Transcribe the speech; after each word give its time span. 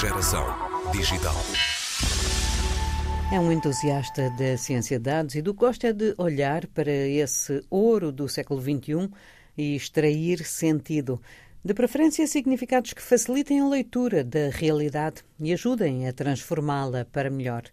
Geração 0.00 0.46
digital. 0.92 1.34
É 3.30 3.38
um 3.38 3.52
entusiasta 3.52 4.30
da 4.30 4.56
ciência 4.56 4.98
de 4.98 5.04
dados 5.04 5.34
e 5.34 5.42
do 5.42 5.52
que 5.52 5.60
gosta 5.60 5.88
é 5.88 5.92
de 5.92 6.14
olhar 6.16 6.66
para 6.68 6.90
esse 6.90 7.62
ouro 7.68 8.10
do 8.10 8.26
século 8.26 8.62
XXI 8.62 9.10
e 9.58 9.76
extrair 9.76 10.42
sentido. 10.42 11.20
De 11.62 11.74
preferência, 11.74 12.26
significados 12.26 12.94
que 12.94 13.02
facilitem 13.02 13.60
a 13.60 13.68
leitura 13.68 14.24
da 14.24 14.48
realidade 14.48 15.22
e 15.38 15.52
ajudem 15.52 16.08
a 16.08 16.14
transformá-la 16.14 17.04
para 17.04 17.28
melhor. 17.28 17.64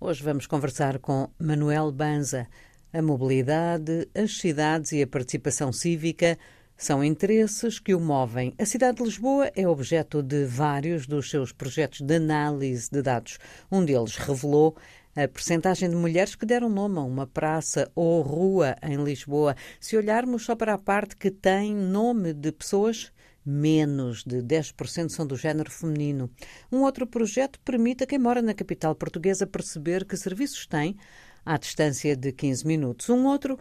Hoje 0.00 0.24
vamos 0.24 0.48
conversar 0.48 0.98
com 0.98 1.30
Manuel 1.38 1.92
Banza. 1.92 2.48
A 2.92 3.00
mobilidade, 3.00 4.08
as 4.12 4.38
cidades 4.38 4.90
e 4.90 5.04
a 5.04 5.06
participação 5.06 5.72
cívica 5.72 6.36
são 6.80 7.04
interesses 7.04 7.78
que 7.78 7.94
o 7.94 8.00
movem. 8.00 8.54
A 8.58 8.64
cidade 8.64 8.96
de 8.96 9.04
Lisboa 9.04 9.52
é 9.54 9.68
objeto 9.68 10.22
de 10.22 10.46
vários 10.46 11.06
dos 11.06 11.28
seus 11.28 11.52
projetos 11.52 12.00
de 12.00 12.14
análise 12.14 12.88
de 12.90 13.02
dados. 13.02 13.38
Um 13.70 13.84
deles 13.84 14.16
revelou 14.16 14.74
a 15.14 15.28
percentagem 15.28 15.90
de 15.90 15.94
mulheres 15.94 16.34
que 16.34 16.46
deram 16.46 16.70
nome 16.70 16.96
a 16.96 17.02
uma 17.02 17.26
praça 17.26 17.92
ou 17.94 18.22
rua 18.22 18.76
em 18.82 18.96
Lisboa. 19.04 19.54
Se 19.78 19.94
olharmos 19.94 20.46
só 20.46 20.56
para 20.56 20.72
a 20.72 20.78
parte 20.78 21.16
que 21.16 21.30
tem 21.30 21.74
nome 21.74 22.32
de 22.32 22.50
pessoas, 22.50 23.12
menos 23.44 24.24
de 24.24 24.38
10% 24.38 25.10
são 25.10 25.26
do 25.26 25.36
género 25.36 25.70
feminino. 25.70 26.30
Um 26.72 26.78
outro 26.78 27.06
projeto 27.06 27.60
permite 27.60 28.04
a 28.04 28.06
quem 28.06 28.18
mora 28.18 28.40
na 28.40 28.54
capital 28.54 28.94
portuguesa 28.94 29.46
perceber 29.46 30.06
que 30.06 30.16
serviços 30.16 30.66
tem 30.66 30.96
à 31.44 31.58
distância 31.58 32.16
de 32.16 32.32
15 32.32 32.66
minutos. 32.66 33.10
Um 33.10 33.26
outro 33.26 33.58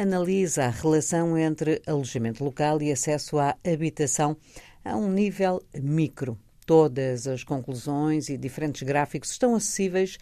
analisa 0.00 0.64
a 0.64 0.70
relação 0.70 1.36
entre 1.36 1.82
alojamento 1.86 2.42
local 2.42 2.80
e 2.80 2.90
acesso 2.90 3.38
à 3.38 3.54
habitação 3.64 4.34
a 4.82 4.96
um 4.96 5.12
nível 5.12 5.62
micro. 5.74 6.38
Todas 6.64 7.26
as 7.26 7.44
conclusões 7.44 8.30
e 8.30 8.38
diferentes 8.38 8.82
gráficos 8.82 9.30
estão 9.30 9.54
acessíveis 9.54 10.16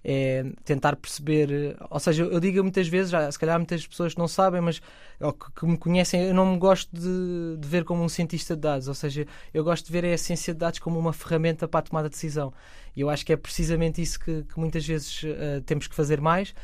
é 0.04 0.44
tentar 0.64 0.96
perceber. 0.96 1.76
Ou 1.90 2.00
seja, 2.00 2.24
eu 2.24 2.40
digo 2.40 2.62
muitas 2.62 2.88
vezes, 2.88 3.10
já, 3.10 3.30
se 3.30 3.38
calhar 3.38 3.58
muitas 3.58 3.86
pessoas 3.86 4.16
não 4.16 4.26
sabem, 4.26 4.60
mas 4.60 4.78
que, 4.78 5.60
que 5.60 5.66
me 5.66 5.78
conhecem, 5.78 6.22
eu 6.22 6.34
não 6.34 6.52
me 6.52 6.58
gosto 6.58 6.90
de, 6.92 7.56
de, 7.58 7.68
ver 7.68 7.84
como 7.84 8.02
um 8.02 8.08
cientista 8.08 8.54
de 8.54 8.62
dados. 8.62 8.88
Ou 8.88 8.94
seja, 8.94 9.26
eu 9.54 9.62
gosto 9.62 9.86
de 9.86 9.92
ver 9.92 10.04
a 10.04 10.18
ciência 10.18 10.52
de 10.52 10.58
dados 10.58 10.78
como 10.78 10.98
uma 10.98 11.12
ferramenta 11.12 11.68
para 11.68 11.80
a 11.80 11.82
tomada 11.82 12.08
de 12.08 12.14
decisão. 12.14 12.52
E 12.96 13.00
eu 13.00 13.08
acho 13.08 13.24
que 13.24 13.32
é 13.32 13.36
precisamente 13.36 14.02
isso 14.02 14.18
que, 14.18 14.42
que 14.42 14.58
muitas 14.58 14.86
vezes 14.86 15.22
uh, 15.22 15.60
temos 15.64 15.86
que 15.86 15.94
fazer 15.94 16.20
mais 16.20 16.54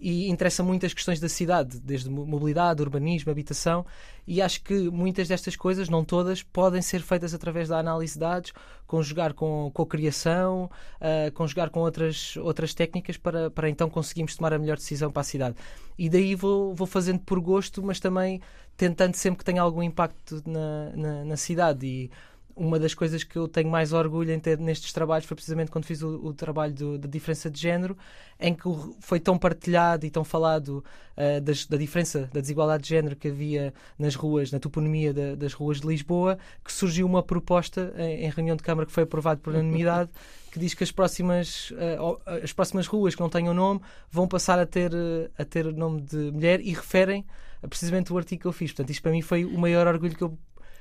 e 0.00 0.28
interessa 0.28 0.62
muito 0.62 0.86
as 0.86 0.94
questões 0.94 1.18
da 1.18 1.28
cidade, 1.28 1.80
desde 1.80 2.08
mobilidade, 2.08 2.82
urbanismo, 2.82 3.32
habitação, 3.32 3.84
e 4.26 4.40
acho 4.40 4.62
que 4.62 4.90
muitas 4.90 5.26
destas 5.26 5.56
coisas, 5.56 5.88
não 5.88 6.04
todas, 6.04 6.42
podem 6.42 6.82
ser 6.82 7.00
feitas 7.00 7.34
através 7.34 7.68
da 7.68 7.78
análise 7.78 8.14
de 8.14 8.20
dados, 8.20 8.52
conjugar 8.86 9.34
com, 9.34 9.70
com 9.72 9.82
a 9.82 9.86
criação, 9.86 10.70
uh, 11.00 11.32
conjugar 11.32 11.70
com 11.70 11.80
outras, 11.80 12.36
outras 12.36 12.74
técnicas 12.74 13.16
para, 13.16 13.50
para 13.50 13.68
então 13.68 13.88
conseguirmos 13.90 14.36
tomar 14.36 14.52
a 14.52 14.58
melhor 14.58 14.76
decisão 14.76 15.10
para 15.10 15.22
a 15.22 15.24
cidade. 15.24 15.56
E 15.98 16.08
daí 16.08 16.34
vou, 16.34 16.74
vou 16.74 16.86
fazendo 16.86 17.18
por 17.20 17.40
gosto, 17.40 17.82
mas 17.82 17.98
também 17.98 18.40
tentando 18.76 19.14
sempre 19.16 19.38
que 19.38 19.44
tenha 19.44 19.62
algum 19.62 19.82
impacto 19.82 20.42
na, 20.46 20.92
na, 20.94 21.24
na 21.24 21.36
cidade. 21.36 21.86
E 21.86 22.10
uma 22.58 22.78
das 22.78 22.92
coisas 22.92 23.22
que 23.22 23.36
eu 23.38 23.46
tenho 23.46 23.70
mais 23.70 23.92
orgulho 23.92 24.32
em 24.32 24.40
ter 24.40 24.58
nestes 24.58 24.92
trabalhos 24.92 25.26
foi 25.26 25.34
precisamente 25.36 25.70
quando 25.70 25.84
fiz 25.84 26.02
o, 26.02 26.26
o 26.26 26.34
trabalho 26.34 26.98
da 26.98 27.08
diferença 27.08 27.48
de 27.48 27.60
género, 27.60 27.96
em 28.38 28.52
que 28.52 28.68
foi 29.00 29.20
tão 29.20 29.38
partilhado 29.38 30.04
e 30.04 30.10
tão 30.10 30.24
falado 30.24 30.84
uh, 31.16 31.40
das, 31.40 31.66
da 31.66 31.76
diferença, 31.76 32.28
da 32.32 32.40
desigualdade 32.40 32.82
de 32.82 32.88
género 32.88 33.14
que 33.14 33.28
havia 33.28 33.72
nas 33.98 34.16
ruas, 34.16 34.50
na 34.50 34.58
toponomia 34.58 35.14
da, 35.14 35.36
das 35.36 35.52
ruas 35.52 35.80
de 35.80 35.86
Lisboa, 35.86 36.36
que 36.64 36.72
surgiu 36.72 37.06
uma 37.06 37.22
proposta 37.22 37.94
em, 37.96 38.24
em 38.24 38.30
reunião 38.30 38.56
de 38.56 38.62
Câmara 38.62 38.86
que 38.86 38.92
foi 38.92 39.04
aprovada 39.04 39.40
por 39.40 39.54
unanimidade, 39.54 40.10
que 40.50 40.58
diz 40.58 40.74
que 40.74 40.82
as 40.82 40.90
próximas, 40.90 41.70
uh, 41.70 42.20
as 42.42 42.52
próximas 42.52 42.86
ruas 42.86 43.14
que 43.14 43.20
não 43.20 43.30
tenham 43.30 43.54
nome 43.54 43.80
vão 44.10 44.26
passar 44.26 44.58
a 44.58 44.66
ter, 44.66 44.92
uh, 44.92 45.30
a 45.38 45.44
ter 45.44 45.72
nome 45.72 46.00
de 46.00 46.32
mulher 46.32 46.60
e 46.60 46.72
referem 46.72 47.24
precisamente 47.68 48.12
o 48.12 48.18
artigo 48.18 48.42
que 48.42 48.46
eu 48.48 48.52
fiz. 48.52 48.72
Portanto, 48.72 48.90
isto 48.90 49.02
para 49.02 49.12
mim 49.12 49.22
foi 49.22 49.44
o 49.44 49.58
maior 49.58 49.86
orgulho 49.86 50.14
que 50.14 50.22
eu 50.22 50.36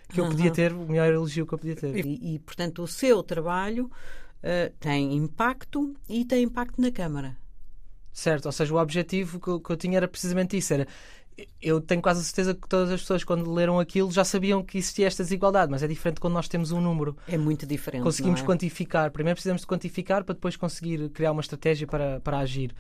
que 0.07 0.19
eu 0.19 0.25
podia 0.28 0.51
ter, 0.51 0.73
o 0.73 0.88
melhor 0.88 1.12
elogio 1.12 1.45
que 1.45 1.53
eu 1.53 1.57
podia 1.57 1.75
ter. 1.75 2.06
E, 2.06 2.35
e 2.35 2.40
portanto, 2.40 2.84
o 2.84 2.88
seu 2.88 3.22
trabalho 3.23 3.85
uh, 3.85 4.73
tem 4.79 5.16
impacto 5.16 5.95
e 6.07 6.25
tem 6.25 6.44
impacto 6.44 6.81
na 6.81 6.91
Câmara. 6.91 7.38
Certo, 8.12 8.47
ou 8.47 8.51
seja, 8.51 8.73
o 8.73 8.78
objetivo 8.78 9.40
que 9.40 9.47
eu, 9.47 9.59
que 9.59 9.69
eu 9.69 9.78
tinha 9.78 9.97
era 9.97 10.07
precisamente 10.07 10.57
isso, 10.57 10.73
era 10.73 10.88
eu 11.62 11.79
tenho 11.79 12.01
quase 12.01 12.22
a 12.22 12.23
certeza 12.23 12.56
que 12.56 12.67
todas 12.67 12.90
as 12.90 13.01
pessoas, 13.01 13.23
quando 13.23 13.51
leram 13.51 13.79
aquilo, 13.79 14.12
já 14.12 14.23
sabiam 14.23 14.63
que 14.63 14.78
existia 14.78 15.06
esta 15.06 15.23
desigualdade, 15.23 15.72
mas 15.72 15.84
é 15.84 15.88
diferente 15.88 16.19
quando 16.19 16.34
nós 16.34 16.47
temos 16.47 16.72
um 16.72 16.81
número. 16.81 17.16
É 17.28 17.38
muito 17.38 17.66
diferente. 17.66 18.01
Conseguimos 18.01 18.41
é? 18.41 18.44
quantificar. 18.44 19.12
Primeiro 19.12 19.35
precisamos 19.35 19.62
de 19.62 19.67
quantificar 19.67 20.23
para 20.23 20.34
depois 20.34 20.56
conseguir 20.56 21.09
criar 21.09 21.31
uma 21.31 21.41
estratégia 21.41 21.85
para, 21.85 22.19
para 22.22 22.40
agir. 22.40 22.73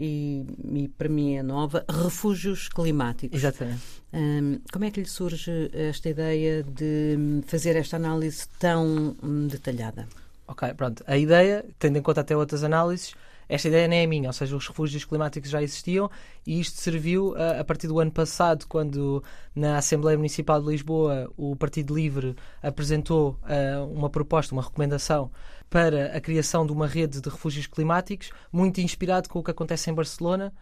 e, 0.00 0.46
e, 0.74 0.88
para 0.88 1.08
mim 1.08 1.36
é 1.36 1.42
nova, 1.42 1.84
refúgios 1.88 2.68
climáticos. 2.68 3.36
Exatamente. 3.36 3.82
Um, 4.12 4.58
como 4.72 4.84
é 4.86 4.90
que 4.90 5.00
lhe 5.00 5.06
surge 5.06 5.70
esta 5.74 6.08
ideia 6.08 6.62
de 6.62 7.42
fazer 7.46 7.76
esta 7.76 7.96
análise 7.96 8.46
tão 8.58 9.14
hum, 9.22 9.46
detalhada? 9.46 10.08
Ok, 10.48 10.72
pronto. 10.74 11.04
A 11.06 11.18
ideia, 11.18 11.64
tendo 11.78 11.98
em 11.98 12.02
conta 12.02 12.22
até 12.22 12.34
outras 12.34 12.64
análises, 12.64 13.14
esta 13.50 13.66
ideia 13.66 13.88
nem 13.88 14.04
é 14.04 14.06
minha, 14.06 14.28
ou 14.28 14.32
seja, 14.32 14.56
os 14.56 14.66
refúgios 14.68 15.04
climáticos 15.04 15.50
já 15.50 15.60
existiam 15.60 16.08
e 16.46 16.60
isto 16.60 16.80
serviu 16.80 17.34
a, 17.36 17.60
a, 17.60 17.64
partir 17.64 17.88
do 17.88 17.98
ano 17.98 18.12
passado, 18.12 18.64
quando 18.68 19.22
na 19.52 19.76
Assembleia 19.76 20.16
Municipal 20.16 20.62
de 20.62 20.68
Lisboa 20.68 21.28
o 21.36 21.56
Partido 21.56 21.94
Livre 21.94 22.36
apresentou 22.62 23.36
uh, 23.42 23.84
uma 23.92 24.08
proposta, 24.08 24.54
uma 24.54 24.62
recomendação 24.62 25.32
para 25.68 26.16
a 26.16 26.20
criação 26.20 26.64
de 26.64 26.72
uma 26.72 26.86
rede 26.86 27.20
de 27.20 27.28
refúgios 27.28 27.66
climáticos, 27.66 28.30
muito 28.52 28.80
inspirado 28.80 29.28
com 29.28 29.40
o 29.40 29.42
que 29.42 29.50
acontece 29.50 29.90
em 29.90 29.94
Barcelona, 29.94 30.52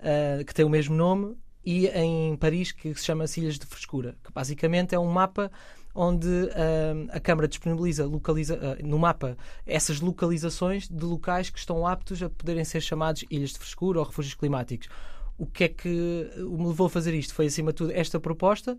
uh, 0.00 0.42
que 0.42 0.54
tem 0.54 0.64
o 0.64 0.70
mesmo 0.70 0.96
nome, 0.96 1.36
e 1.64 1.86
em 1.88 2.34
Paris, 2.36 2.72
que 2.72 2.94
se 2.94 3.04
chama 3.04 3.26
Ilhas 3.36 3.58
de 3.58 3.66
Frescura, 3.66 4.16
que 4.24 4.32
basicamente 4.32 4.94
é 4.94 4.98
um 4.98 5.10
mapa 5.10 5.50
onde 6.00 6.28
uh, 6.28 7.08
a 7.10 7.18
Câmara 7.18 7.48
disponibiliza 7.48 8.06
localiza, 8.06 8.56
uh, 8.56 8.86
no 8.86 9.00
mapa 9.00 9.36
essas 9.66 10.00
localizações 10.00 10.88
de 10.88 11.04
locais 11.04 11.50
que 11.50 11.58
estão 11.58 11.84
aptos 11.84 12.22
a 12.22 12.30
poderem 12.30 12.64
ser 12.64 12.80
chamados 12.80 13.24
ilhas 13.28 13.50
de 13.50 13.58
frescura 13.58 13.98
ou 13.98 14.04
refúgios 14.04 14.34
climáticos. 14.34 14.88
o 15.36 15.44
que 15.44 15.64
é 15.64 15.68
que 15.68 15.88
me 16.36 16.66
levou 16.68 16.86
a 16.86 16.90
fazer 16.90 17.14
isto? 17.14 17.34
Foi, 17.34 17.46
acima 17.46 17.72
de 17.72 17.76
tudo, 17.78 17.92
esta 17.92 18.20
proposta, 18.20 18.78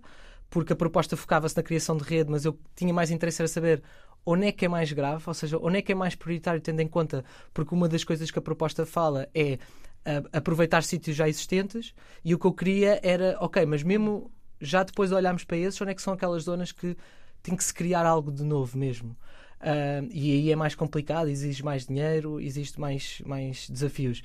porque 0.50 0.72
a 0.72 0.76
proposta 0.76 1.18
focava-se 1.18 1.58
na 1.58 1.64
criação 1.64 1.98
de 1.98 2.06
rede, 2.06 2.32
mas 2.32 2.46
eu 2.46 2.58
tinha 2.74 2.94
mais 2.94 3.12
interesse 3.12 3.44
em 3.44 3.48
saber 3.48 3.84
onde 4.26 4.48
é 4.48 4.52
que 4.52 4.64
é 4.64 4.68
mais 4.70 4.92
grave, 4.94 5.24
ou 5.28 5.34
seja, 5.34 5.58
onde 5.62 5.78
é 5.78 5.82
que 5.82 5.92
é 5.92 5.96
mais 5.96 6.16
prioritário, 6.16 6.62
tendo 6.62 6.80
em 6.80 6.88
conta, 6.88 7.24
porque 7.54 7.76
uma 7.76 7.90
das 7.90 8.06
coisas 8.06 8.32
que 8.32 8.40
a 8.40 8.42
proposta 8.42 8.86
fala 8.86 9.28
é 9.34 9.54
uh, 9.56 10.30
aproveitar 10.32 10.84
sítios 10.84 11.18
já 11.18 11.28
existentes, 11.28 11.94
e 12.24 12.34
o 12.34 12.40
que 12.40 12.48
eu 12.48 12.54
queria 12.54 13.00
era, 13.04 13.38
ok, 13.42 13.66
mas 13.66 13.84
mesmo 13.84 14.32
já 14.62 14.84
depois 14.84 15.10
de 15.10 15.16
olharmos 15.16 15.44
para 15.44 15.58
esses, 15.58 15.80
onde 15.82 15.92
é 15.92 15.96
que 15.96 16.02
são 16.02 16.14
aquelas 16.14 16.44
zonas 16.44 16.72
que 16.72 16.96
tem 17.42 17.56
que 17.56 17.64
se 17.64 17.74
criar 17.74 18.06
algo 18.06 18.32
de 18.32 18.44
novo 18.44 18.78
mesmo? 18.78 19.16
Uh, 19.62 20.08
e 20.12 20.32
aí 20.32 20.52
é 20.52 20.56
mais 20.56 20.74
complicado, 20.74 21.28
exige 21.28 21.64
mais 21.64 21.86
dinheiro, 21.86 22.40
existe 22.40 22.80
mais, 22.80 23.22
mais 23.26 23.70
desafios. 23.70 24.22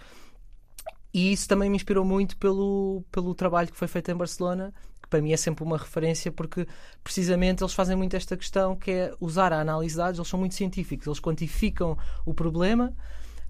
E 1.12 1.32
isso 1.32 1.48
também 1.48 1.70
me 1.70 1.76
inspirou 1.76 2.04
muito 2.04 2.36
pelo, 2.36 3.04
pelo 3.10 3.34
trabalho 3.34 3.70
que 3.70 3.76
foi 3.76 3.86
feito 3.88 4.10
em 4.10 4.16
Barcelona, 4.16 4.72
que 5.00 5.08
para 5.08 5.20
mim 5.22 5.32
é 5.32 5.36
sempre 5.36 5.62
uma 5.62 5.78
referência, 5.78 6.32
porque 6.32 6.66
precisamente 7.02 7.62
eles 7.62 7.72
fazem 7.72 7.96
muito 7.96 8.16
esta 8.16 8.37
questão 8.37 8.75
que 8.75 8.90
é 8.90 9.14
usar 9.20 9.52
a 9.52 9.60
análise 9.60 9.94
de 9.94 9.98
dados, 9.98 10.19
eles 10.19 10.28
são 10.28 10.40
muito 10.40 10.54
científicos, 10.54 11.06
eles 11.06 11.20
quantificam 11.20 11.96
o 12.25 12.34
problema, 12.34 12.92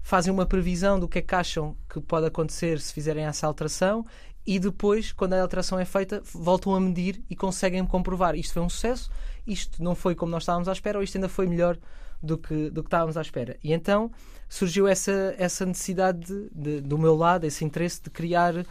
fazem 0.01 0.31
uma 0.31 0.45
previsão 0.45 0.99
do 0.99 1.07
que 1.07 1.19
é 1.19 1.21
que 1.23 1.33
acham 1.33 1.75
que 1.89 1.99
pode 1.99 2.27
acontecer 2.27 2.79
se 2.79 2.93
fizerem 2.93 3.25
essa 3.25 3.47
alteração 3.47 4.05
e 4.45 4.59
depois, 4.59 5.11
quando 5.11 5.33
a 5.33 5.41
alteração 5.41 5.79
é 5.79 5.85
feita, 5.85 6.21
voltam 6.33 6.75
a 6.75 6.79
medir 6.79 7.23
e 7.29 7.35
conseguem 7.35 7.83
comprovar 7.85 8.35
isto 8.35 8.53
foi 8.53 8.61
um 8.61 8.69
sucesso, 8.69 9.09
isto 9.45 9.83
não 9.83 9.95
foi 9.95 10.13
como 10.13 10.31
nós 10.31 10.43
estávamos 10.43 10.67
à 10.67 10.71
espera, 10.71 10.99
ou 10.99 11.03
isto 11.03 11.15
ainda 11.15 11.27
foi 11.27 11.47
melhor 11.47 11.77
do 12.21 12.37
que, 12.37 12.69
do 12.69 12.83
que 12.83 12.87
estávamos 12.87 13.17
à 13.17 13.21
espera. 13.21 13.57
E 13.63 13.73
então 13.73 14.11
surgiu 14.47 14.87
essa, 14.87 15.33
essa 15.37 15.65
necessidade 15.65 16.19
de, 16.19 16.49
de, 16.51 16.81
do 16.81 16.97
meu 16.97 17.15
lado, 17.15 17.45
esse 17.45 17.65
interesse 17.65 18.01
de 18.01 18.09
criar 18.09 18.55
uh, 18.55 18.65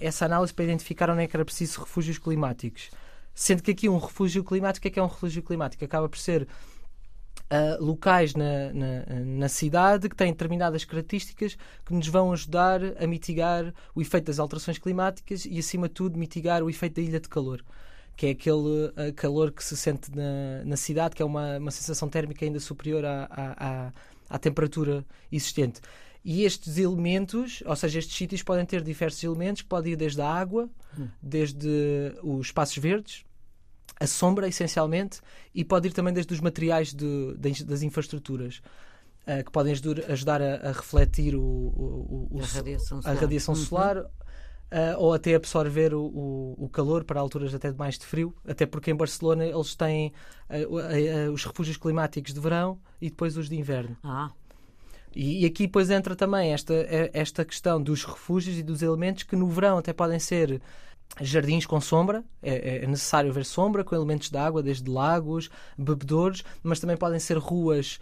essa 0.00 0.24
análise 0.24 0.52
para 0.52 0.64
identificar 0.64 1.10
onde 1.10 1.22
é 1.22 1.26
que 1.26 1.36
era 1.36 1.44
preciso 1.44 1.80
refúgios 1.80 2.18
climáticos. 2.18 2.90
Sendo 3.34 3.62
que 3.62 3.70
aqui 3.70 3.88
um 3.88 3.98
refúgio 3.98 4.42
climático, 4.42 4.80
o 4.80 4.82
que 4.82 4.88
é, 4.88 4.90
que 4.92 4.98
é 4.98 5.02
um 5.02 5.06
refúgio 5.06 5.42
climático? 5.42 5.84
Acaba 5.84 6.08
por 6.08 6.18
ser 6.18 6.48
Uh, 7.50 7.84
locais 7.84 8.34
na, 8.36 8.72
na, 8.72 9.24
na, 9.24 9.48
cidade 9.48 10.08
que 10.08 10.14
têm 10.14 10.30
determinadas 10.30 10.84
características 10.84 11.58
que 11.84 11.92
nos 11.92 12.06
vão 12.06 12.32
ajudar 12.32 12.80
a 13.02 13.06
mitigar 13.08 13.74
o 13.92 14.00
efeito 14.00 14.26
das 14.26 14.38
alterações 14.38 14.78
climáticas 14.78 15.44
e, 15.46 15.58
acima 15.58 15.88
de 15.88 15.94
tudo, 15.94 16.16
mitigar 16.16 16.62
o 16.62 16.70
efeito 16.70 17.00
da 17.00 17.02
ilha 17.02 17.18
de 17.18 17.28
calor. 17.28 17.64
Que 18.16 18.26
é 18.26 18.30
aquele 18.30 18.56
uh, 18.56 19.12
calor 19.16 19.50
que 19.50 19.64
se 19.64 19.76
sente 19.76 20.14
na, 20.14 20.64
na 20.64 20.76
cidade, 20.76 21.16
que 21.16 21.22
é 21.22 21.24
uma, 21.24 21.58
uma 21.58 21.72
sensação 21.72 22.08
térmica 22.08 22.44
ainda 22.44 22.60
superior 22.60 23.04
à, 23.04 23.28
à, 23.28 23.92
à 24.28 24.38
temperatura 24.38 25.04
existente. 25.32 25.80
E 26.24 26.44
estes 26.44 26.76
elementos, 26.76 27.62
ou 27.66 27.74
seja, 27.74 27.98
estes 27.98 28.16
sítios 28.16 28.42
podem 28.42 28.64
ter 28.66 28.82
diversos 28.82 29.22
elementos, 29.24 29.62
que 29.62 29.68
podem 29.68 29.94
ir 29.94 29.96
desde 29.96 30.20
a 30.20 30.28
água, 30.28 30.68
hum. 30.98 31.08
desde 31.20 32.14
os 32.22 32.46
espaços 32.46 32.76
verdes, 32.76 33.24
a 34.00 34.06
sombra, 34.06 34.48
essencialmente, 34.48 35.20
e 35.54 35.62
pode 35.62 35.88
ir 35.88 35.92
também 35.92 36.12
desde 36.12 36.32
os 36.32 36.40
materiais 36.40 36.94
de, 36.94 37.36
de, 37.36 37.64
das 37.64 37.82
infraestruturas. 37.82 38.62
Uh, 39.28 39.44
que 39.44 39.52
podem 39.52 39.74
ajudar 40.08 40.40
a, 40.40 40.70
a 40.70 40.72
refletir 40.72 41.36
o, 41.36 41.42
o, 41.42 42.28
o, 42.30 42.40
a 42.40 42.46
radiação 42.46 43.02
solar, 43.02 43.16
a 43.16 43.20
radiação 43.20 43.54
uhum. 43.54 43.60
solar 43.60 43.98
uh, 43.98 44.98
ou 44.98 45.12
até 45.12 45.34
absorver 45.34 45.92
o, 45.94 46.70
calor 46.72 47.04
para 47.04 47.20
alturas 47.20 47.54
até 47.54 47.70
de 47.70 47.76
mais 47.76 47.98
de 47.98 48.06
frio, 48.06 48.34
até 48.48 48.64
porque 48.64 48.90
em 48.90 48.94
Barcelona 48.94 49.44
eles 49.44 49.74
têm 49.74 50.12
uh, 50.48 51.30
os 51.30 51.44
refúgios 51.44 51.76
climáticos 51.76 52.32
de 52.32 52.40
verão 52.40 52.80
e 52.98 53.10
depois 53.10 53.36
os 53.36 53.48
de 53.48 53.56
inverno. 53.56 53.94
Ah. 54.02 54.30
E, 55.14 55.42
e 55.42 55.46
aqui 55.46 55.66
depois 55.66 55.90
entra 55.90 56.16
também 56.16 56.52
esta, 56.52 56.74
esta 57.12 57.44
questão 57.44 57.82
dos 57.82 58.04
refúgios 58.04 58.58
e 58.58 58.62
dos 58.62 58.80
elementos 58.80 59.24
que 59.24 59.36
no 59.36 59.48
verão 59.48 59.76
até 59.76 59.92
podem 59.92 60.18
ser 60.18 60.62
jardins 61.20 61.66
com 61.66 61.80
sombra, 61.80 62.24
é, 62.42 62.82
é, 62.82 62.86
necessário 62.86 63.32
ver 63.32 63.44
sombra 63.44 63.84
com 63.84 63.94
elementos 63.94 64.30
de 64.30 64.38
água, 64.38 64.62
desde 64.62 64.88
lagos, 64.90 65.50
bebedouros, 65.76 66.44
mas 66.62 66.80
também 66.80 66.96
podem 66.96 67.18
ser 67.18 67.36
ruas 67.36 67.98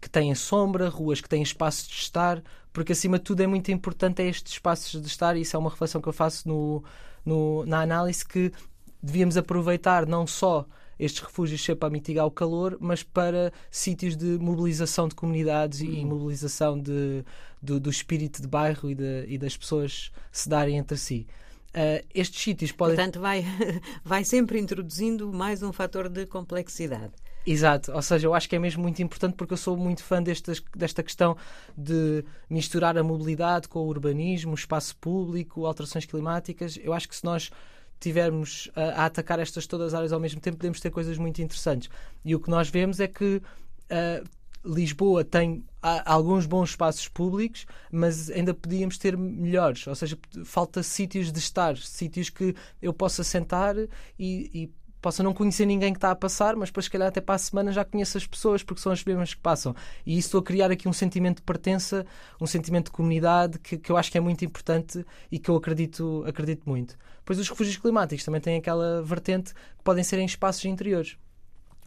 que 0.00 0.10
têm 0.10 0.34
sombra, 0.34 0.88
ruas 0.88 1.20
que 1.20 1.28
têm 1.28 1.40
espaços 1.40 1.86
de 1.86 1.94
estar, 1.94 2.42
porque 2.72 2.92
acima 2.92 3.16
de 3.16 3.24
tudo 3.24 3.42
é 3.42 3.46
muito 3.46 3.70
importante 3.70 4.20
é 4.20 4.26
estes 4.26 4.54
espaços 4.54 5.00
de 5.00 5.06
estar, 5.06 5.36
e 5.36 5.42
isso 5.42 5.54
é 5.54 5.58
uma 5.58 5.70
reflexão 5.70 6.00
que 6.00 6.08
eu 6.08 6.12
faço 6.12 6.48
no, 6.48 6.82
no, 7.24 7.64
na 7.64 7.80
análise, 7.80 8.24
que 8.24 8.52
devíamos 9.00 9.36
aproveitar 9.36 10.04
não 10.04 10.26
só 10.26 10.66
estes 10.98 11.22
refúgios 11.22 11.64
ser 11.64 11.76
para 11.76 11.88
mitigar 11.88 12.26
o 12.26 12.30
calor, 12.30 12.76
mas 12.78 13.02
para 13.02 13.52
sítios 13.70 14.16
de 14.16 14.38
mobilização 14.38 15.08
de 15.08 15.14
comunidades 15.14 15.80
e 15.80 15.88
uhum. 15.88 16.06
mobilização 16.06 16.78
de, 16.78 17.24
do, 17.60 17.80
do 17.80 17.88
espírito 17.88 18.42
de 18.42 18.48
bairro 18.48 18.90
e, 18.90 18.94
de, 18.94 19.24
e 19.26 19.38
das 19.38 19.56
pessoas 19.56 20.12
se 20.30 20.48
darem 20.48 20.76
entre 20.76 20.98
si. 20.98 21.26
Uh, 21.74 22.04
estes 22.12 22.42
sítios 22.42 22.72
podem. 22.72 22.96
Portanto, 22.96 23.20
vai, 23.20 23.44
vai 24.04 24.24
sempre 24.24 24.58
introduzindo 24.58 25.32
mais 25.32 25.62
um 25.62 25.72
fator 25.72 26.08
de 26.08 26.26
complexidade. 26.26 27.12
Exato, 27.46 27.92
ou 27.92 28.02
seja, 28.02 28.26
eu 28.26 28.34
acho 28.34 28.48
que 28.48 28.56
é 28.56 28.58
mesmo 28.58 28.82
muito 28.82 29.00
importante 29.02 29.34
porque 29.34 29.54
eu 29.54 29.56
sou 29.56 29.76
muito 29.76 30.02
fã 30.02 30.22
destas, 30.22 30.62
desta 30.76 31.02
questão 31.02 31.36
de 31.76 32.24
misturar 32.50 32.98
a 32.98 33.02
mobilidade 33.02 33.66
com 33.66 33.78
o 33.78 33.86
urbanismo, 33.86 34.52
o 34.52 34.54
espaço 34.54 34.94
público, 34.96 35.64
alterações 35.64 36.04
climáticas. 36.04 36.78
Eu 36.82 36.92
acho 36.92 37.08
que 37.08 37.16
se 37.16 37.24
nós 37.24 37.50
tivermos 37.98 38.70
a, 38.74 39.02
a 39.02 39.04
atacar 39.06 39.38
estas 39.38 39.66
todas 39.66 39.88
as 39.88 39.94
áreas 39.94 40.12
ao 40.12 40.20
mesmo 40.20 40.40
tempo, 40.40 40.58
podemos 40.58 40.80
ter 40.80 40.90
coisas 40.90 41.16
muito 41.16 41.40
interessantes. 41.40 41.88
E 42.24 42.34
o 42.34 42.40
que 42.40 42.50
nós 42.50 42.68
vemos 42.68 43.00
é 43.00 43.06
que 43.06 43.36
uh, 43.36 44.28
Lisboa 44.64 45.24
tem 45.24 45.64
alguns 46.04 46.44
bons 46.44 46.70
espaços 46.70 47.08
públicos, 47.08 47.66
mas 47.90 48.30
ainda 48.30 48.52
podíamos 48.52 48.98
ter 48.98 49.16
melhores. 49.16 49.86
Ou 49.86 49.94
seja, 49.94 50.18
falta 50.44 50.82
sítios 50.82 51.32
de 51.32 51.38
estar, 51.38 51.76
sítios 51.78 52.28
que 52.28 52.54
eu 52.82 52.92
possa 52.92 53.24
sentar 53.24 53.74
e, 53.76 53.88
e 54.18 54.70
possa 55.00 55.22
não 55.22 55.32
conhecer 55.32 55.64
ninguém 55.64 55.92
que 55.92 55.96
está 55.96 56.10
a 56.10 56.14
passar, 56.14 56.54
mas 56.56 56.68
depois, 56.68 56.84
se 56.84 56.90
calhar, 56.90 57.08
até 57.08 57.20
para 57.20 57.34
a 57.34 57.38
semana 57.38 57.72
já 57.72 57.84
conheço 57.84 58.18
as 58.18 58.26
pessoas 58.26 58.62
porque 58.62 58.82
são 58.82 58.92
as 58.92 59.02
mesmas 59.02 59.34
que 59.34 59.40
passam. 59.40 59.74
E 60.04 60.18
isso 60.18 60.28
estou 60.28 60.40
a 60.40 60.44
criar 60.44 60.70
aqui 60.70 60.88
um 60.88 60.92
sentimento 60.92 61.36
de 61.36 61.42
pertença, 61.42 62.06
um 62.40 62.46
sentimento 62.46 62.86
de 62.86 62.92
comunidade 62.92 63.58
que, 63.58 63.78
que 63.78 63.90
eu 63.90 63.96
acho 63.96 64.10
que 64.10 64.18
é 64.18 64.20
muito 64.20 64.44
importante 64.44 65.04
e 65.30 65.38
que 65.38 65.50
eu 65.50 65.56
acredito, 65.56 66.22
acredito 66.26 66.68
muito. 66.68 66.96
Pois 67.24 67.38
os 67.38 67.48
refúgios 67.48 67.76
climáticos 67.76 68.24
também 68.24 68.40
têm 68.40 68.58
aquela 68.58 69.02
vertente 69.02 69.54
que 69.54 69.82
podem 69.82 70.04
ser 70.04 70.18
em 70.18 70.26
espaços 70.26 70.64
interiores. 70.64 71.16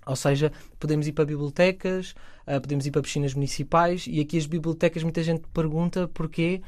Ou 0.05 0.15
seja, 0.15 0.51
podemos 0.79 1.07
ir 1.07 1.13
para 1.13 1.25
bibliotecas, 1.25 2.15
uh, 2.47 2.59
podemos 2.59 2.85
ir 2.85 2.91
para 2.91 3.01
piscinas 3.01 3.33
municipais 3.33 4.05
e 4.07 4.19
aqui 4.19 4.37
as 4.37 4.45
bibliotecas 4.45 5.03
muita 5.03 5.23
gente 5.23 5.43
pergunta 5.53 6.07
porquê, 6.07 6.61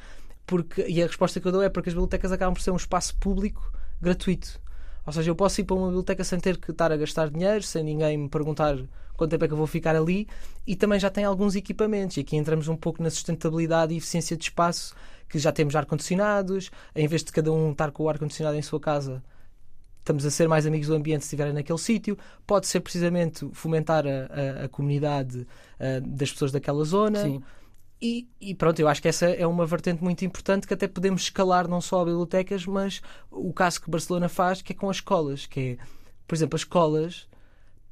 porque, 0.45 0.85
e 0.87 1.01
a 1.01 1.07
resposta 1.07 1.39
que 1.39 1.47
eu 1.47 1.51
dou 1.51 1.63
é 1.63 1.69
porque 1.69 1.89
as 1.89 1.93
bibliotecas 1.93 2.31
acabam 2.31 2.53
por 2.53 2.61
ser 2.61 2.71
um 2.71 2.75
espaço 2.75 3.15
público 3.17 3.71
gratuito. 4.01 4.61
Ou 5.05 5.13
seja, 5.13 5.29
eu 5.29 5.35
posso 5.35 5.61
ir 5.61 5.63
para 5.63 5.75
uma 5.75 5.87
biblioteca 5.87 6.23
sem 6.23 6.39
ter 6.39 6.57
que 6.57 6.71
estar 6.71 6.91
a 6.91 6.97
gastar 6.97 7.29
dinheiro, 7.29 7.63
sem 7.63 7.83
ninguém 7.83 8.17
me 8.17 8.29
perguntar 8.29 8.77
quanto 9.15 9.31
tempo 9.31 9.45
é 9.45 9.47
que 9.47 9.53
eu 9.53 9.57
vou 9.57 9.67
ficar 9.67 9.95
ali, 9.95 10.27
e 10.65 10.75
também 10.75 10.99
já 10.99 11.09
tem 11.09 11.23
alguns 11.23 11.55
equipamentos. 11.55 12.17
E 12.17 12.21
aqui 12.21 12.35
entramos 12.35 12.67
um 12.67 12.75
pouco 12.75 13.01
na 13.01 13.09
sustentabilidade 13.09 13.93
e 13.93 13.97
eficiência 13.97 14.35
de 14.35 14.43
espaço, 14.43 14.95
que 15.29 15.39
já 15.39 15.51
temos 15.51 15.75
ar-condicionados, 15.75 16.71
em 16.95 17.07
vez 17.07 17.23
de 17.23 17.31
cada 17.31 17.51
um 17.51 17.71
estar 17.71 17.91
com 17.91 18.03
o 18.03 18.09
ar-condicionado 18.09 18.57
em 18.57 18.61
sua 18.61 18.79
casa, 18.79 19.23
estamos 20.05 20.23
a 20.23 20.29
ser 20.29 20.47
mais 20.47 20.67
amigos 20.67 20.87
do 20.87 20.93
ambiente 20.93 21.21
se 21.21 21.27
estiverem 21.27 21.51
naquele 21.51 21.79
sítio. 21.79 22.15
Pode 22.45 22.67
ser 22.67 22.79
precisamente 22.79 23.49
fomentar 23.53 24.05
a, 24.05 24.61
a, 24.61 24.65
a 24.65 24.69
comunidade 24.69 25.39
uh, 25.39 26.01
das 26.07 26.31
pessoas 26.31 26.51
daquela 26.51 26.83
zona. 26.83 27.23
Sim. 27.23 27.41
E, 27.99 28.27
e, 28.39 28.53
pronto, 28.53 28.79
eu 28.79 28.87
acho 28.87 29.01
que 29.01 29.07
essa 29.07 29.25
é 29.25 29.47
uma 29.47 29.65
vertente 29.65 30.03
muito 30.03 30.23
importante 30.23 30.67
que 30.67 30.73
até 30.75 30.87
podemos 30.87 31.23
escalar 31.23 31.67
não 31.67 31.81
só 31.81 32.01
a 32.01 32.05
bibliotecas, 32.05 32.65
mas 32.67 33.01
o 33.31 33.51
caso 33.51 33.81
que 33.81 33.89
Barcelona 33.89 34.29
faz, 34.29 34.61
que 34.61 34.73
é 34.73 34.75
com 34.75 34.89
as 34.89 34.97
escolas, 34.97 35.47
que 35.47 35.59
é, 35.59 35.77
por 36.27 36.35
exemplo, 36.35 36.55
as 36.55 36.61
escolas 36.61 37.27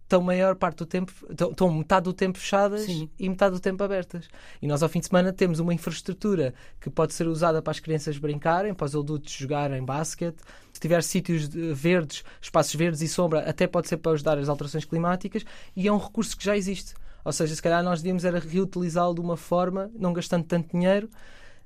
estão 0.03 0.22
maior 0.22 0.55
parte 0.55 0.77
do 0.77 0.86
tempo, 0.86 1.12
estão 1.29 1.72
metade 1.74 2.03
do 2.03 2.13
tempo 2.13 2.38
fechadas 2.38 2.81
Sim. 2.81 3.10
e 3.17 3.27
metade 3.27 3.55
do 3.55 3.60
tempo 3.60 3.83
abertas. 3.83 4.27
E 4.62 4.67
nós 4.67 4.83
ao 4.83 4.89
fim 4.89 5.00
de 5.00 5.07
semana 5.07 5.33
temos 5.33 5.60
uma 5.60 5.74
infraestrutura 5.74 6.53
que 6.79 6.89
pode 6.89 7.13
ser 7.13 7.27
usada 7.27 7.62
para 7.62 7.72
as 7.72 7.79
crianças 7.79 8.17
brincarem, 8.17 8.74
para 8.74 8.86
os 8.86 8.95
adultos 8.95 9.33
jogarem 9.33 9.83
basquete. 9.83 10.38
Se 10.72 10.79
tiver 10.79 11.01
sítios 11.03 11.48
verdes, 11.48 12.24
espaços 12.41 12.75
verdes 12.75 13.01
e 13.01 13.07
sombra, 13.07 13.50
até 13.50 13.65
pode 13.65 13.88
ser 13.88 13.98
para 13.98 14.12
ajudar 14.12 14.38
as 14.38 14.50
alterações 14.50 14.86
climáticas 14.86 15.43
e 15.75 15.88
é 15.88 15.91
um 15.91 15.98
recurso 15.98 16.38
que 16.38 16.45
já 16.45 16.55
existe. 16.55 16.93
Ou 17.25 17.31
seja, 17.31 17.55
se 17.55 17.62
calhar 17.62 17.83
nós 17.83 18.01
devíamos 18.01 18.25
era 18.25 18.39
reutilizá-lo 18.39 19.15
de 19.15 19.22
uma 19.22 19.38
forma, 19.38 19.89
não 19.95 20.12
gastando 20.12 20.43
tanto 20.43 20.72
dinheiro, 20.72 21.10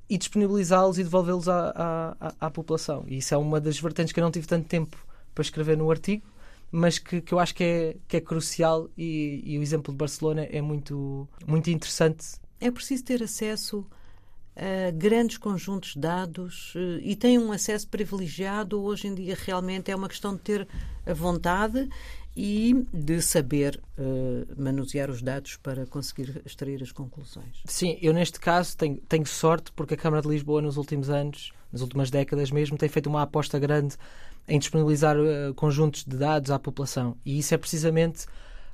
e 0.09 0.17
disponibilizá-los 0.17 0.97
e 0.97 1.03
devolvê-los 1.03 1.49
à, 1.49 2.15
à, 2.19 2.33
à, 2.47 2.49
população. 2.49 3.03
E 3.07 3.17
isso 3.17 3.33
é 3.33 3.37
uma 3.37 3.59
das 3.59 3.79
vertentes 3.79 4.13
que 4.13 4.19
eu 4.19 4.23
não 4.23 4.31
tive 4.31 4.47
tanto 4.47 4.67
tempo 4.67 4.97
para 5.35 5.41
escrever 5.41 5.75
no 5.75 5.89
artigo, 5.91 6.23
mas 6.71 6.99
que, 6.99 7.21
que 7.21 7.33
eu 7.33 7.39
acho 7.39 7.55
que 7.55 7.63
é, 7.63 7.97
que 8.07 8.17
é 8.17 8.21
crucial 8.21 8.89
e, 8.97 9.41
e 9.45 9.57
o 9.57 9.61
exemplo 9.61 9.93
de 9.93 9.97
Barcelona 9.97 10.43
é 10.43 10.61
muito, 10.61 11.27
muito 11.45 11.69
interessante. 11.69 12.25
É 12.59 12.69
preciso 12.71 13.03
ter 13.03 13.23
acesso 13.23 13.85
a 14.57 14.91
grandes 14.91 15.37
conjuntos 15.37 15.93
de 15.93 15.99
dados 15.99 16.73
eh, 16.75 16.99
e 17.03 17.15
tem 17.15 17.37
um 17.37 17.51
acesso 17.51 17.87
privilegiado. 17.87 18.81
Hoje 18.81 19.07
em 19.07 19.13
dia, 19.13 19.37
realmente 19.39 19.91
é 19.91 19.95
uma 19.95 20.09
questão 20.09 20.33
de 20.33 20.41
ter 20.41 20.67
a 21.05 21.13
vontade 21.13 21.87
e 22.35 22.85
de 22.93 23.19
saber 23.19 23.81
uh, 23.97 24.61
manusear 24.61 25.09
os 25.09 25.23
dados 25.23 25.57
para 25.57 25.87
conseguir 25.87 26.39
extrair 26.45 26.83
as 26.83 26.91
conclusões. 26.91 27.63
Sim, 27.65 27.97
eu 27.99 28.13
neste 28.13 28.39
caso 28.39 28.77
tenho, 28.77 28.97
tenho 29.09 29.25
sorte 29.25 29.71
porque 29.71 29.95
a 29.95 29.97
Câmara 29.97 30.21
de 30.21 30.27
Lisboa 30.27 30.61
nos 30.61 30.77
últimos 30.77 31.09
anos, 31.09 31.51
nas 31.71 31.81
últimas 31.81 32.11
décadas 32.11 32.51
mesmo, 32.51 32.77
tem 32.77 32.87
feito 32.89 33.07
uma 33.07 33.23
aposta 33.23 33.57
grande 33.57 33.95
em 34.47 34.59
disponibilizar 34.59 35.17
uh, 35.17 35.53
conjuntos 35.55 36.03
de 36.03 36.17
dados 36.17 36.51
à 36.51 36.59
população 36.59 37.17
e 37.25 37.39
isso 37.39 37.53
é 37.53 37.57
precisamente 37.57 38.25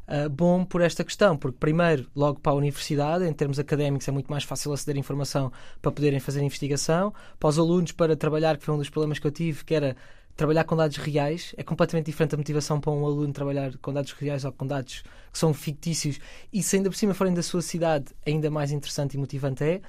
uh, 0.07 0.29
bom 0.29 0.63
por 0.63 0.81
esta 0.81 1.03
questão, 1.03 1.37
porque 1.37 1.57
primeiro, 1.59 2.07
logo 2.15 2.39
para 2.39 2.51
a 2.51 2.55
universidade, 2.55 3.25
em 3.25 3.33
termos 3.33 3.59
académicos 3.59 4.07
é 4.07 4.11
muito 4.11 4.29
mais 4.29 4.43
fácil 4.43 4.71
aceder 4.71 4.95
à 4.95 4.99
informação 4.99 5.51
para 5.81 5.91
poderem 5.91 6.19
fazer 6.19 6.43
investigação, 6.43 7.13
para 7.39 7.49
os 7.49 7.57
alunos 7.57 7.91
para 7.91 8.15
trabalhar, 8.15 8.57
que 8.57 8.65
foi 8.65 8.75
um 8.75 8.77
dos 8.77 8.89
problemas 8.89 9.19
que 9.19 9.27
eu 9.27 9.31
tive, 9.31 9.63
que 9.63 9.73
era 9.73 9.95
trabalhar 10.35 10.63
com 10.63 10.75
dados 10.75 10.97
reais 10.97 11.53
é 11.57 11.63
completamente 11.63 12.07
diferente 12.07 12.33
a 12.33 12.37
motivação 12.37 12.79
para 12.79 12.91
um 12.91 13.05
aluno 13.05 13.31
trabalhar 13.31 13.77
com 13.77 13.93
dados 13.93 14.11
reais 14.13 14.43
ou 14.43 14.51
com 14.51 14.65
dados 14.65 15.03
que 15.31 15.37
são 15.37 15.53
fictícios 15.53 16.19
e 16.51 16.63
se 16.63 16.77
ainda 16.77 16.89
por 16.89 16.95
cima 16.95 17.13
forem 17.13 17.33
da 17.33 17.43
sua 17.43 17.61
cidade, 17.61 18.05
ainda 18.25 18.49
mais 18.49 18.71
interessante 18.71 19.13
e 19.13 19.17
motivante 19.17 19.63
é. 19.63 19.81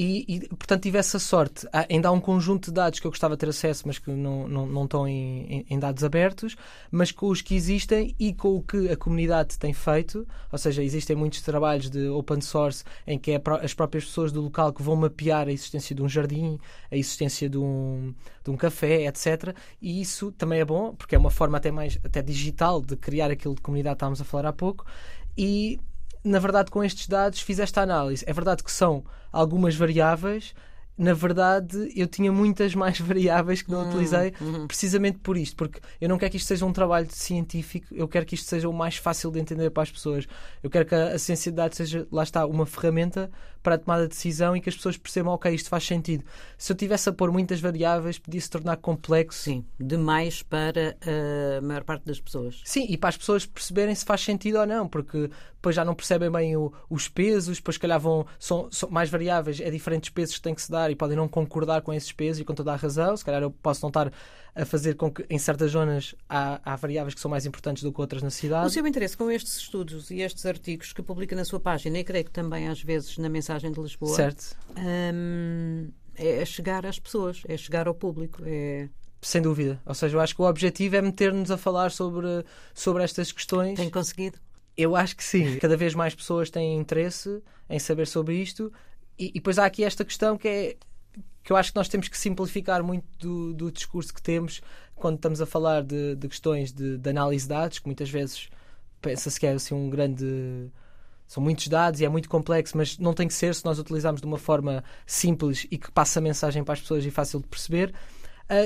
E, 0.00 0.24
e, 0.28 0.40
portanto 0.50 0.82
tive 0.82 0.96
essa 0.96 1.18
sorte. 1.18 1.66
Há, 1.72 1.84
ainda 1.90 2.08
há 2.08 2.12
um 2.12 2.20
conjunto 2.20 2.66
de 2.66 2.72
dados 2.72 3.00
que 3.00 3.06
eu 3.08 3.10
gostava 3.10 3.34
de 3.34 3.40
ter 3.40 3.48
acesso, 3.48 3.82
mas 3.84 3.98
que 3.98 4.12
não, 4.12 4.46
não, 4.46 4.64
não 4.64 4.84
estão 4.84 5.08
em, 5.08 5.66
em, 5.68 5.76
dados 5.76 6.04
abertos, 6.04 6.54
mas 6.88 7.10
com 7.10 7.26
os 7.26 7.42
que 7.42 7.56
existem 7.56 8.14
e 8.16 8.32
com 8.32 8.54
o 8.54 8.62
que 8.62 8.88
a 8.88 8.96
comunidade 8.96 9.58
tem 9.58 9.72
feito, 9.72 10.24
ou 10.52 10.56
seja, 10.56 10.84
existem 10.84 11.16
muitos 11.16 11.42
trabalhos 11.42 11.90
de 11.90 12.06
open 12.10 12.40
source 12.40 12.84
em 13.08 13.18
que 13.18 13.32
é 13.32 13.42
as 13.60 13.74
próprias 13.74 14.04
pessoas 14.04 14.30
do 14.30 14.40
local 14.40 14.72
que 14.72 14.84
vão 14.84 14.94
mapear 14.94 15.48
a 15.48 15.52
existência 15.52 15.96
de 15.96 16.00
um 16.00 16.08
jardim, 16.08 16.60
a 16.92 16.96
existência 16.96 17.50
de 17.50 17.58
um, 17.58 18.14
de 18.44 18.50
um 18.52 18.56
café, 18.56 19.04
etc. 19.08 19.52
E 19.82 20.00
isso 20.00 20.30
também 20.30 20.60
é 20.60 20.64
bom, 20.64 20.94
porque 20.94 21.16
é 21.16 21.18
uma 21.18 21.30
forma 21.30 21.58
até 21.58 21.72
mais 21.72 21.98
até 22.04 22.22
digital 22.22 22.80
de 22.80 22.94
criar 22.94 23.32
aquilo 23.32 23.56
de 23.56 23.62
comunidade 23.62 23.96
que 23.96 23.96
estávamos 23.96 24.20
a 24.20 24.24
falar 24.24 24.46
há 24.46 24.52
pouco. 24.52 24.86
E 25.36 25.80
na 26.24 26.38
verdade, 26.38 26.70
com 26.70 26.82
estes 26.82 27.06
dados 27.06 27.40
fiz 27.40 27.58
esta 27.58 27.80
análise. 27.80 28.24
É 28.26 28.32
verdade 28.32 28.62
que 28.62 28.72
são 28.72 29.04
algumas 29.32 29.74
variáveis, 29.74 30.54
na 30.98 31.14
verdade, 31.14 31.92
eu 31.94 32.08
tinha 32.08 32.32
muitas 32.32 32.74
mais 32.76 32.98
variáveis 32.98 33.62
que 33.62 33.70
não 33.70 33.84
hum, 33.84 33.88
utilizei, 33.88 34.34
hum. 34.42 34.66
precisamente 34.66 35.18
por 35.18 35.36
isto, 35.36 35.54
porque 35.54 35.80
eu 36.00 36.08
não 36.08 36.18
quero 36.18 36.32
que 36.32 36.36
isto 36.36 36.48
seja 36.48 36.66
um 36.66 36.72
trabalho 36.72 37.06
científico, 37.08 37.86
eu 37.92 38.08
quero 38.08 38.26
que 38.26 38.34
isto 38.34 38.48
seja 38.48 38.68
o 38.68 38.72
mais 38.72 38.96
fácil 38.96 39.30
de 39.30 39.38
entender 39.38 39.70
para 39.70 39.84
as 39.84 39.92
pessoas. 39.92 40.26
Eu 40.60 40.68
quero 40.68 40.84
que 40.84 40.94
a, 40.96 41.14
a 41.14 41.18
ciência 41.18 41.52
de 41.52 41.56
dados 41.56 41.76
seja, 41.76 42.06
lá 42.10 42.24
está, 42.24 42.44
uma 42.44 42.66
ferramenta 42.66 43.30
para 43.62 43.74
a 43.74 43.78
tomada 43.78 44.02
de 44.02 44.08
decisão 44.08 44.56
e 44.56 44.60
que 44.60 44.68
as 44.68 44.76
pessoas 44.76 44.96
percebam, 44.96 45.32
ok, 45.34 45.52
isto 45.52 45.68
faz 45.68 45.84
sentido. 45.84 46.24
Se 46.56 46.72
eu 46.72 46.76
tivesse 46.76 47.08
a 47.08 47.12
pôr 47.12 47.30
muitas 47.32 47.60
variáveis, 47.60 48.18
podia 48.18 48.40
se 48.40 48.50
tornar 48.50 48.76
complexo. 48.76 49.42
Sim, 49.42 49.64
demais 49.78 50.42
para 50.42 50.96
a 51.58 51.60
maior 51.60 51.84
parte 51.84 52.04
das 52.04 52.20
pessoas. 52.20 52.60
Sim, 52.64 52.86
e 52.88 52.96
para 52.96 53.10
as 53.10 53.16
pessoas 53.16 53.46
perceberem 53.46 53.94
se 53.94 54.04
faz 54.04 54.20
sentido 54.20 54.58
ou 54.58 54.66
não, 54.66 54.88
porque 54.88 55.30
depois 55.58 55.74
já 55.74 55.84
não 55.84 55.94
percebem 55.94 56.30
bem 56.30 56.56
o, 56.56 56.72
os 56.88 57.08
pesos, 57.08 57.58
depois 57.58 57.74
se 57.74 57.80
calhar 57.80 57.98
vão, 57.98 58.26
são, 58.38 58.68
são 58.70 58.88
mais 58.90 59.10
variáveis, 59.10 59.60
é 59.60 59.70
diferentes 59.70 60.08
pesos 60.10 60.36
que 60.36 60.42
têm 60.42 60.54
que 60.54 60.62
se 60.62 60.70
dar 60.70 60.90
e 60.90 60.94
podem 60.94 61.16
não 61.16 61.28
concordar 61.28 61.82
com 61.82 61.92
esses 61.92 62.12
pesos 62.12 62.40
e 62.40 62.44
com 62.44 62.54
toda 62.54 62.72
a 62.72 62.76
razão. 62.76 63.16
Se 63.16 63.24
calhar 63.24 63.42
eu 63.42 63.50
posso 63.50 63.82
não 63.82 63.88
estar 63.88 64.12
a 64.54 64.64
fazer 64.64 64.94
com 64.94 65.10
que 65.10 65.24
em 65.28 65.38
certas 65.38 65.70
zonas 65.72 66.14
há, 66.28 66.60
há, 66.64 66.76
variáveis 66.76 67.14
que 67.14 67.20
são 67.20 67.30
mais 67.30 67.46
importantes 67.46 67.82
do 67.82 67.92
que 67.92 68.00
outras 68.00 68.22
na 68.22 68.30
cidade. 68.30 68.66
O 68.66 68.70
seu 68.70 68.86
interesse 68.86 69.16
com 69.16 69.30
estes 69.30 69.56
estudos 69.56 70.10
e 70.10 70.20
estes 70.20 70.44
artigos 70.46 70.92
que 70.92 71.02
publica 71.02 71.36
na 71.36 71.44
sua 71.44 71.60
página, 71.60 71.98
e 71.98 72.04
creio 72.04 72.24
que 72.24 72.30
também 72.30 72.68
às 72.68 72.82
vezes 72.82 73.18
na 73.18 73.28
mensagem 73.28 73.57
de 73.60 73.80
Lisboa, 73.80 74.14
certo. 74.14 74.56
Hum, 74.76 75.90
é 76.14 76.44
chegar 76.44 76.86
às 76.86 76.98
pessoas, 76.98 77.42
é 77.46 77.56
chegar 77.56 77.86
ao 77.86 77.94
público. 77.94 78.42
É... 78.44 78.88
Sem 79.20 79.42
dúvida. 79.42 79.80
Ou 79.84 79.94
seja, 79.94 80.16
eu 80.16 80.20
acho 80.20 80.34
que 80.34 80.42
o 80.42 80.44
objetivo 80.44 80.96
é 80.96 81.02
meter-nos 81.02 81.50
a 81.50 81.56
falar 81.56 81.90
sobre, 81.90 82.44
sobre 82.72 83.02
estas 83.02 83.32
questões. 83.32 83.76
Tem 83.76 83.90
conseguido? 83.90 84.38
Eu 84.76 84.94
acho 84.94 85.16
que 85.16 85.24
sim. 85.24 85.58
Cada 85.58 85.76
vez 85.76 85.94
mais 85.94 86.14
pessoas 86.14 86.50
têm 86.50 86.76
interesse 86.76 87.42
em 87.68 87.78
saber 87.78 88.06
sobre 88.06 88.36
isto. 88.40 88.72
E, 89.18 89.30
e 89.30 89.32
depois 89.32 89.58
há 89.58 89.66
aqui 89.66 89.82
esta 89.82 90.04
questão 90.04 90.38
que 90.38 90.48
é 90.48 90.76
que 91.42 91.52
eu 91.52 91.56
acho 91.56 91.72
que 91.72 91.76
nós 91.76 91.88
temos 91.88 92.08
que 92.08 92.18
simplificar 92.18 92.82
muito 92.82 93.06
do, 93.18 93.54
do 93.54 93.72
discurso 93.72 94.12
que 94.12 94.20
temos 94.20 94.60
quando 94.94 95.16
estamos 95.16 95.40
a 95.40 95.46
falar 95.46 95.82
de, 95.82 96.14
de 96.14 96.28
questões 96.28 96.72
de, 96.72 96.98
de, 96.98 97.10
análise 97.10 97.44
de 97.44 97.48
dados, 97.48 97.78
que 97.78 97.86
muitas 97.86 98.10
vezes 98.10 98.50
pensa-se 99.00 99.40
que 99.40 99.46
é 99.46 99.52
assim, 99.52 99.74
um 99.74 99.88
grande. 99.88 100.70
São 101.28 101.42
muitos 101.42 101.68
dados 101.68 102.00
e 102.00 102.06
é 102.06 102.08
muito 102.08 102.28
complexo, 102.28 102.76
mas 102.76 102.98
não 102.98 103.12
tem 103.12 103.28
que 103.28 103.34
ser 103.34 103.54
se 103.54 103.64
nós 103.64 103.78
utilizarmos 103.78 104.20
de 104.20 104.26
uma 104.26 104.38
forma 104.38 104.82
simples 105.06 105.66
e 105.70 105.76
que 105.76 105.92
passe 105.92 106.18
a 106.18 106.22
mensagem 106.22 106.64
para 106.64 106.72
as 106.72 106.80
pessoas 106.80 107.04
e 107.04 107.10
fácil 107.10 107.40
de 107.40 107.46
perceber. 107.46 107.92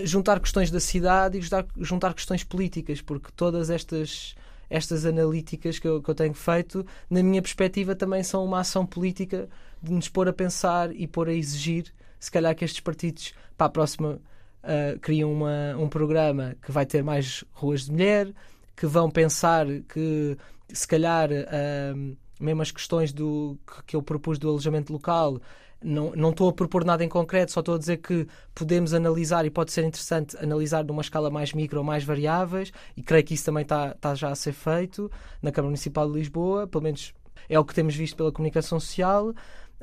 Juntar 0.05 0.39
questões 0.39 0.71
da 0.71 0.79
cidade 0.79 1.37
e 1.37 1.85
juntar, 1.85 2.15
questões 2.15 2.45
políticas, 2.45 3.03
porque 3.03 3.31
todas 3.35 3.69
estas 3.69 4.37
estas 4.71 5.05
analíticas 5.05 5.79
que 5.79 5.87
eu, 5.87 6.01
que 6.01 6.09
eu, 6.09 6.15
tenho 6.15 6.33
feito, 6.33 6.87
na 7.11 7.23
minha 7.23 7.43
perspectiva, 7.43 7.95
também 7.95 8.23
são 8.23 8.43
uma 8.43 8.61
ação 8.61 8.87
política 8.87 9.47
de 9.83 9.93
nos 9.93 10.09
pôr 10.09 10.29
a 10.29 10.33
pensar 10.33 10.95
e 10.95 11.07
pôr 11.07 11.29
a 11.29 11.35
exigir 11.35 11.93
se 12.19 12.31
calhar 12.31 12.55
que 12.55 12.65
estes 12.65 12.81
partidos 12.81 13.35
para 13.57 13.67
a 13.67 13.71
próxima 13.71 14.21
uh, 14.63 15.27
uma, 15.27 15.77
um 15.77 15.89
programa 15.89 16.55
que 16.63 16.71
vai 16.71 16.87
ter 16.87 17.03
mais 17.03 17.45
ruas 17.53 17.87
de 17.87 17.91
mulher, 17.91 18.33
que 18.77 18.87
vão 18.87 19.11
pensar 19.11 19.67
que 19.93 20.39
se 20.73 20.87
calhar 20.87 21.29
uh, 21.31 22.17
mesmo 22.43 22.63
as 22.63 22.71
questões 22.71 23.13
do, 23.13 23.59
que, 23.67 23.83
que 23.89 23.97
eu 23.97 24.03
propus 24.03 24.39
do 24.39 24.49
alojamento 24.49 24.93
local 24.93 25.41
não, 25.85 26.13
não 26.15 26.31
estou 26.31 26.49
a 26.49 26.53
propor 26.53 26.85
nada 26.85 27.05
em 27.05 27.09
concreto, 27.09 27.53
só 27.53 27.61
estou 27.61 27.75
a 27.75 27.79
dizer 27.79 27.99
que 27.99 28.27
podemos 28.55 28.95
analisar 28.95 29.45
e 29.45 29.51
pode 29.51 29.73
ser 29.73 29.85
interessante 29.85 30.37
analisar 30.37 30.85
numa 30.85 31.03
escala 31.03 31.31
mais 31.31 31.53
micro 31.53 31.79
ou 31.79 31.85
mais 31.85 32.05
variáveis, 32.05 32.73
e 32.97 33.03
creio 33.03 33.25
que 33.25 33.35
isso 33.35 33.45
também 33.45 33.63
está, 33.63 33.89
está 33.89 34.15
já 34.15 34.31
a 34.31 34.35
ser 34.35 34.53
feito 34.53 35.11
na 35.41 35.51
Câmara 35.51 35.71
Municipal 35.71 36.11
de 36.11 36.19
Lisboa, 36.19 36.67
pelo 36.67 36.85
menos 36.85 37.13
é 37.49 37.59
o 37.59 37.65
que 37.65 37.75
temos 37.75 37.95
visto 37.95 38.17
pela 38.17 38.33
comunicação 38.33 38.79
social. 38.79 39.35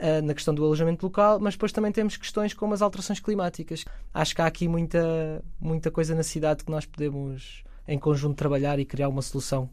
Eh, 0.01 0.21
na 0.21 0.33
questão 0.33 0.53
do 0.55 0.63
alojamento 0.63 1.05
local, 1.05 1.41
mas 1.41 1.55
depois 1.55 1.73
também 1.73 1.91
temos 1.91 2.15
questões 2.15 2.53
como 2.53 2.73
as 2.73 2.81
alterações 2.81 3.19
climáticas. 3.19 3.83
Acho 4.13 4.33
que 4.33 4.41
há 4.41 4.45
aqui 4.45 4.65
muita, 4.65 5.43
muita 5.59 5.91
coisa 5.91 6.15
na 6.15 6.23
cidade 6.23 6.63
que 6.63 6.71
nós 6.71 6.85
podemos, 6.85 7.65
em 7.85 7.99
conjunto, 7.99 8.37
trabalhar 8.37 8.79
e 8.79 8.85
criar 8.85 9.09
uma 9.09 9.21
solução 9.21 9.69